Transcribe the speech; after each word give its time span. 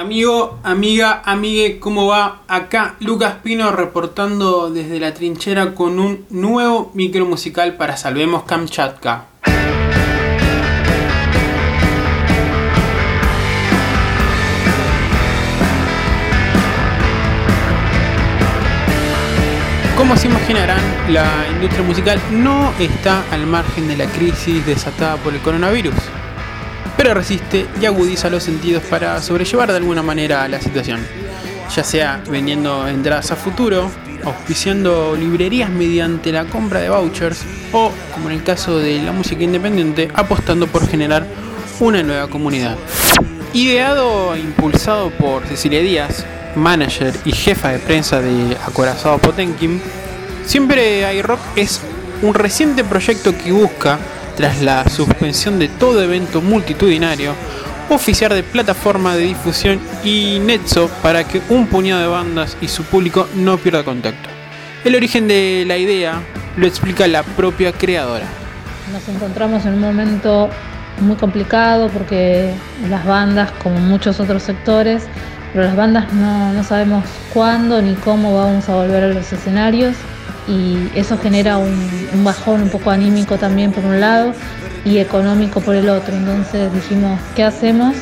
Amigo, 0.00 0.58
amiga, 0.62 1.20
amigue, 1.26 1.78
¿cómo 1.78 2.06
va? 2.06 2.40
Acá 2.48 2.96
Lucas 3.00 3.34
Pino 3.42 3.70
reportando 3.70 4.70
desde 4.70 4.98
la 4.98 5.12
trinchera 5.12 5.74
con 5.74 5.98
un 5.98 6.24
nuevo 6.30 6.90
micro 6.94 7.26
musical 7.26 7.74
para 7.74 7.98
Salvemos 7.98 8.44
Kamchatka. 8.44 9.26
Como 19.98 20.16
se 20.16 20.28
imaginarán, 20.28 20.80
la 21.12 21.46
industria 21.52 21.82
musical 21.82 22.18
no 22.30 22.72
está 22.78 23.22
al 23.30 23.46
margen 23.46 23.86
de 23.86 23.98
la 23.98 24.06
crisis 24.06 24.64
desatada 24.64 25.18
por 25.18 25.34
el 25.34 25.40
coronavirus 25.40 25.92
pero 27.02 27.14
resiste 27.14 27.66
y 27.80 27.86
agudiza 27.86 28.28
los 28.28 28.42
sentidos 28.42 28.82
para 28.82 29.22
sobrellevar 29.22 29.70
de 29.70 29.78
alguna 29.78 30.02
manera 30.02 30.46
la 30.48 30.60
situación, 30.60 31.00
ya 31.74 31.82
sea 31.82 32.22
vendiendo 32.28 32.86
entradas 32.86 33.30
a 33.30 33.36
futuro, 33.36 33.90
auspiciando 34.22 35.16
librerías 35.16 35.70
mediante 35.70 36.30
la 36.30 36.44
compra 36.44 36.80
de 36.80 36.90
vouchers 36.90 37.40
o, 37.72 37.90
como 38.12 38.28
en 38.28 38.36
el 38.36 38.42
caso 38.42 38.78
de 38.78 39.00
la 39.00 39.12
música 39.12 39.42
independiente, 39.42 40.10
apostando 40.12 40.66
por 40.66 40.86
generar 40.86 41.24
una 41.80 42.02
nueva 42.02 42.28
comunidad. 42.28 42.76
Ideado 43.54 44.34
e 44.34 44.40
impulsado 44.40 45.08
por 45.08 45.46
Cecilia 45.46 45.80
Díaz, 45.80 46.26
manager 46.54 47.14
y 47.24 47.32
jefa 47.32 47.70
de 47.70 47.78
prensa 47.78 48.20
de 48.20 48.58
Acorazado 48.66 49.16
Potenkin, 49.16 49.80
Siempre 50.44 51.14
iRock 51.14 51.40
es 51.56 51.80
un 52.20 52.34
reciente 52.34 52.84
proyecto 52.84 53.32
que 53.38 53.52
busca 53.52 53.98
tras 54.40 54.62
la 54.62 54.88
suspensión 54.88 55.58
de 55.58 55.68
todo 55.68 56.02
evento 56.02 56.40
multitudinario, 56.40 57.34
oficiar 57.90 58.32
de 58.32 58.42
plataforma 58.42 59.14
de 59.14 59.24
difusión 59.24 59.78
y 60.02 60.38
Netso 60.38 60.88
para 61.02 61.24
que 61.24 61.42
un 61.50 61.66
puñado 61.66 62.00
de 62.00 62.06
bandas 62.06 62.56
y 62.62 62.68
su 62.68 62.84
público 62.84 63.28
no 63.34 63.58
pierda 63.58 63.84
contacto. 63.84 64.30
El 64.82 64.96
origen 64.96 65.28
de 65.28 65.64
la 65.66 65.76
idea 65.76 66.22
lo 66.56 66.66
explica 66.66 67.06
la 67.06 67.22
propia 67.22 67.72
creadora. 67.72 68.24
Nos 68.90 69.06
encontramos 69.14 69.66
en 69.66 69.74
un 69.74 69.80
momento 69.80 70.48
muy 71.02 71.16
complicado 71.16 71.90
porque 71.90 72.54
las 72.88 73.04
bandas, 73.04 73.50
como 73.62 73.78
muchos 73.78 74.20
otros 74.20 74.42
sectores, 74.42 75.02
pero 75.52 75.66
las 75.66 75.76
bandas 75.76 76.10
no, 76.14 76.54
no 76.54 76.64
sabemos 76.64 77.04
cuándo 77.34 77.82
ni 77.82 77.92
cómo 77.92 78.34
vamos 78.38 78.70
a 78.70 78.74
volver 78.74 79.04
a 79.04 79.08
los 79.08 79.30
escenarios 79.34 79.96
y 80.48 80.88
eso 80.94 81.18
genera 81.18 81.58
un, 81.58 82.24
bajón 82.24 82.62
un 82.62 82.68
poco 82.68 82.90
anímico 82.90 83.36
también 83.36 83.72
por 83.72 83.84
un 83.84 84.00
lado 84.00 84.32
y 84.84 84.98
económico 84.98 85.60
por 85.60 85.74
el 85.74 85.88
otro. 85.88 86.14
Entonces 86.14 86.72
dijimos, 86.72 87.20
¿qué 87.36 87.44
hacemos? 87.44 87.94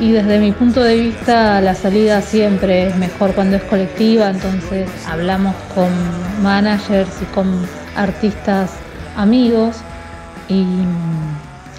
Y 0.00 0.12
desde 0.12 0.38
mi 0.38 0.52
punto 0.52 0.82
de 0.82 0.96
vista 0.96 1.60
la 1.60 1.74
salida 1.74 2.22
siempre 2.22 2.88
es 2.88 2.96
mejor 2.96 3.34
cuando 3.34 3.56
es 3.56 3.62
colectiva, 3.64 4.30
entonces 4.30 4.88
hablamos 5.06 5.54
con 5.74 5.90
managers 6.42 7.10
y 7.20 7.24
con 7.34 7.46
artistas 7.96 8.70
amigos 9.16 9.76
y, 10.48 10.64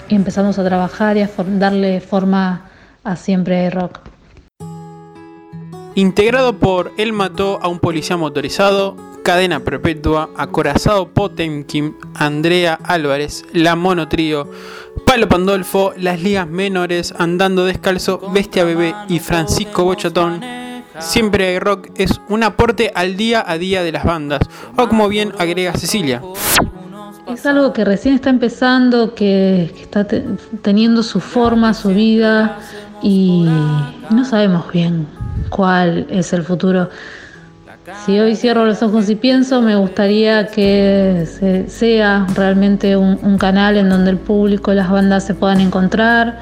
empezamos 0.10 0.60
a 0.60 0.66
trabajar 0.66 1.16
y 1.16 1.22
a 1.22 1.30
darle 1.58 2.02
forma 2.02 2.70
a 3.04 3.16
siempre 3.16 3.70
rock. 3.70 4.00
Integrado 5.96 6.58
por 6.58 6.92
Él 6.98 7.14
mató 7.14 7.60
a 7.62 7.70
un 7.70 7.80
policía 7.80 8.18
motorizado, 8.18 8.98
Cadena 9.24 9.60
Perpetua, 9.60 10.30
Acorazado 10.36 11.10
Potemkin, 11.10 11.96
Andrea 12.16 12.80
Álvarez, 12.84 13.46
La 13.54 13.76
Mono 13.76 14.08
Trío, 14.08 14.50
Palo 15.06 15.28
Pandolfo, 15.30 15.94
Las 15.98 16.22
Ligas 16.22 16.48
Menores, 16.48 17.14
Andando 17.18 17.66
Descalzo, 17.66 18.20
Bestia 18.34 18.64
Bebé 18.64 18.96
y 19.08 19.20
Francisco 19.20 19.84
Bochatón. 19.84 20.42
Siempre 21.00 21.48
hay 21.48 21.60
rock 21.60 21.90
es 21.96 22.20
un 22.30 22.44
aporte 22.44 22.92
al 22.96 23.16
día 23.16 23.44
a 23.46 23.58
día 23.58 23.84
de 23.84 23.92
las 23.92 24.04
bandas, 24.04 24.42
o 24.78 24.88
como 24.88 25.08
bien 25.08 25.34
agrega 25.38 25.74
Cecilia. 25.74 26.22
Es 27.28 27.46
algo 27.46 27.72
que 27.72 27.86
recién 27.86 28.16
está 28.16 28.30
empezando, 28.30 29.16
que, 29.16 29.66
está 29.82 30.06
teniendo 30.62 31.04
su 31.04 31.20
forma, 31.20 31.74
su 31.74 31.90
vida, 31.90 32.60
y 33.02 33.48
no 34.10 34.26
sabemos 34.26 34.72
bien 34.72 35.08
cuál 35.50 36.08
es 36.10 36.34
el 36.34 36.44
futuro. 36.44 36.90
Si 38.06 38.20
hoy 38.20 38.36
cierro 38.36 38.66
los 38.66 38.84
ojos 38.84 39.10
y 39.10 39.16
pienso, 39.16 39.62
me 39.62 39.76
gustaría 39.76 40.48
que 40.48 41.66
sea 41.68 42.28
realmente 42.36 42.96
un, 42.96 43.38
canal 43.40 43.78
en 43.78 43.90
donde 43.90 44.12
el 44.12 44.18
público 44.18 44.72
y 44.72 44.76
las 44.76 44.90
bandas 44.90 45.26
se 45.26 45.34
puedan 45.34 45.62
encontrar, 45.62 46.40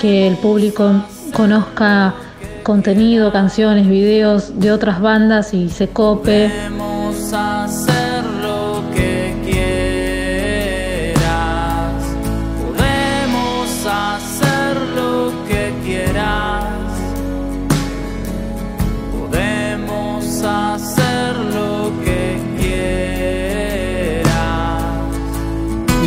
que 0.00 0.26
el 0.26 0.36
público 0.36 1.04
conozca 1.34 2.14
contenido, 2.62 3.30
canciones, 3.30 3.88
videos 3.88 4.58
de 4.58 4.72
otras 4.72 5.00
bandas 5.00 5.52
y 5.52 5.68
se 5.68 5.88
cope. 5.88 6.50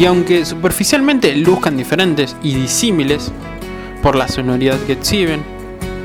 Y 0.06 0.08
aunque 0.08 0.46
superficialmente 0.46 1.36
luzcan 1.36 1.78
diferentes 1.78 2.36
y 2.44 2.54
disímiles 2.54 3.32
por 4.04 4.16
la 4.16 4.28
sonoridad 4.28 4.78
que 4.82 4.94
exhiben, 4.94 5.42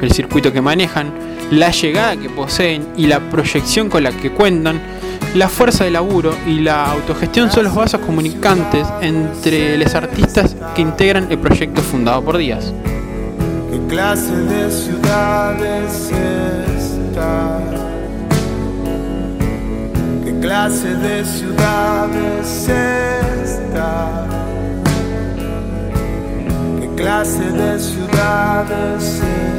el 0.00 0.10
circuito 0.10 0.54
que 0.54 0.62
manejan, 0.62 1.12
la 1.50 1.70
llegada 1.70 2.16
que 2.16 2.30
poseen 2.30 2.88
y 2.96 3.08
la 3.08 3.20
proyección 3.20 3.90
con 3.90 4.04
la 4.04 4.12
que 4.12 4.30
cuentan, 4.30 4.80
la 5.34 5.50
fuerza 5.50 5.84
de 5.84 5.90
laburo 5.90 6.34
y 6.46 6.60
la 6.60 6.90
autogestión 6.90 7.52
son 7.52 7.64
los 7.64 7.74
vasos 7.74 8.00
comunicantes 8.00 8.88
entre 9.02 9.76
los 9.76 9.94
artistas 9.94 10.56
que 10.74 10.80
integran 10.80 11.30
el 11.30 11.38
proyecto 11.38 11.82
fundado 11.82 12.24
por 12.24 12.38
Díaz. 12.38 12.72
¿Qué 13.70 13.80
clase 13.86 14.34
de 14.34 14.70
ciudades 14.70 16.10
¿Qué 20.24 20.40
clase 20.40 20.88
de 20.88 21.22
ciudades 21.22 22.70
¿Qué 26.80 26.88
clase 26.96 27.44
de 27.52 27.78
ciudades 27.78 29.04
está? 29.04 29.49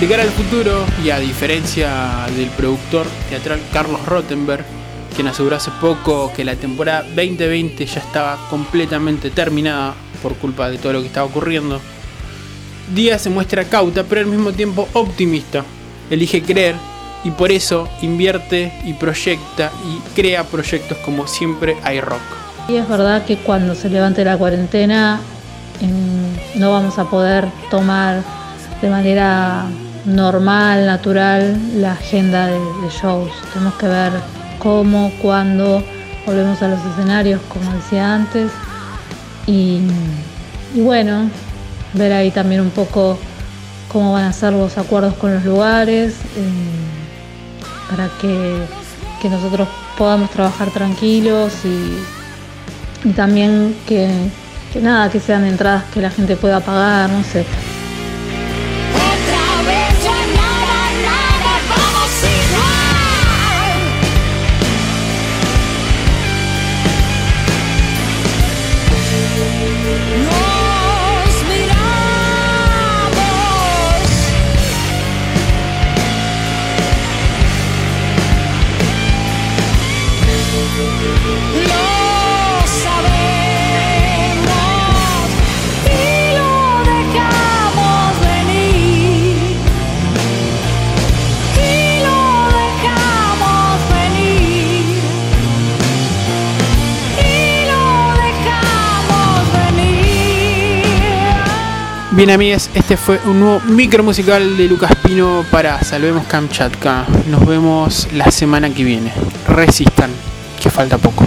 De 0.00 0.06
cara 0.06 0.22
al 0.22 0.28
futuro, 0.30 0.84
y 1.04 1.10
a 1.10 1.18
diferencia 1.18 2.26
del 2.36 2.48
productor 2.50 3.04
teatral 3.28 3.58
Carlos 3.72 4.06
Rottenberg, 4.06 4.64
quien 5.16 5.26
aseguró 5.26 5.56
hace 5.56 5.72
poco 5.80 6.32
que 6.32 6.44
la 6.44 6.54
temporada 6.54 7.02
2020 7.02 7.84
ya 7.84 7.98
estaba 7.98 8.38
completamente 8.48 9.30
terminada 9.30 9.94
por 10.22 10.36
culpa 10.36 10.70
de 10.70 10.78
todo 10.78 10.92
lo 10.92 11.00
que 11.00 11.08
estaba 11.08 11.26
ocurriendo, 11.26 11.80
Díaz 12.94 13.22
se 13.22 13.30
muestra 13.30 13.64
cauta 13.64 14.04
pero 14.04 14.20
al 14.20 14.28
mismo 14.28 14.52
tiempo 14.52 14.88
optimista. 14.92 15.64
Elige 16.10 16.42
creer 16.42 16.76
y 17.24 17.32
por 17.32 17.50
eso 17.50 17.88
invierte 18.00 18.72
y 18.84 18.92
proyecta 18.92 19.72
y 19.84 20.14
crea 20.14 20.44
proyectos 20.44 20.96
como 20.98 21.26
siempre 21.26 21.76
hay 21.82 22.00
rock. 22.00 22.22
Y 22.68 22.76
es 22.76 22.88
verdad 22.88 23.24
que 23.24 23.36
cuando 23.38 23.74
se 23.74 23.90
levante 23.90 24.24
la 24.24 24.38
cuarentena 24.38 25.18
no 26.54 26.70
vamos 26.70 27.00
a 27.00 27.10
poder 27.10 27.48
tomar 27.68 28.22
de 28.80 28.90
manera 28.90 29.66
normal, 30.08 30.86
natural, 30.86 31.80
la 31.80 31.92
agenda 31.92 32.46
de, 32.46 32.58
shows. 32.90 33.30
Tenemos 33.52 33.74
que 33.74 33.86
ver 33.86 34.12
cómo, 34.58 35.12
cuándo 35.20 35.82
volvemos 36.26 36.60
a 36.62 36.68
los 36.68 36.80
escenarios, 36.84 37.40
como 37.48 37.72
decía 37.72 38.14
antes. 38.14 38.50
Y, 39.46 39.80
bueno, 40.74 41.30
ver 41.94 42.12
ahí 42.12 42.30
también 42.30 42.60
un 42.60 42.70
poco 42.70 43.18
cómo 43.88 44.12
van 44.12 44.24
a 44.24 44.32
ser 44.32 44.52
los 44.52 44.76
acuerdos 44.76 45.14
con 45.14 45.34
los 45.34 45.44
lugares, 45.44 46.14
eh, 46.36 47.90
para 47.90 48.08
que, 48.20 48.66
nosotros 49.28 49.68
podamos 49.96 50.30
trabajar 50.30 50.70
tranquilos 50.70 51.52
y, 51.64 53.12
también 53.12 53.76
que, 53.86 54.10
que 54.72 54.80
nada, 54.80 55.10
que 55.10 55.20
sean 55.20 55.44
entradas 55.44 55.84
que 55.92 56.00
la 56.00 56.10
gente 56.10 56.36
pueda 56.36 56.60
pagar, 56.60 57.10
no 57.10 57.22
sé. 57.24 57.44
Bien 102.18 102.30
amigos, 102.30 102.68
este 102.74 102.96
fue 102.96 103.20
un 103.26 103.38
nuevo 103.38 103.60
micro 103.60 104.02
musical 104.02 104.56
de 104.56 104.64
Lucas 104.66 104.90
Pino 104.96 105.44
para 105.52 105.80
Salvemos 105.84 106.26
Kamchatka. 106.26 107.06
Nos 107.28 107.46
vemos 107.46 108.08
la 108.12 108.28
semana 108.32 108.74
que 108.74 108.82
viene. 108.82 109.12
Resistan, 109.46 110.10
que 110.60 110.68
falta 110.68 110.98
poco. 110.98 111.24